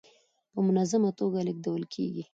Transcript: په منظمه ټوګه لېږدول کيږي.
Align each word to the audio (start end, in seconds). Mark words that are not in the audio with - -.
په 0.51 0.59
منظمه 0.67 1.09
ټوګه 1.17 1.41
لېږدول 1.47 1.83
کيږي. 1.93 2.23